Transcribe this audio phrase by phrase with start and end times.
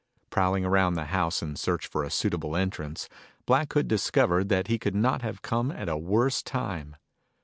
[0.31, 3.07] Prowling around the house in search for a suitable entrance,
[3.45, 6.95] Black Hood discovered that he could not have come at a worse time.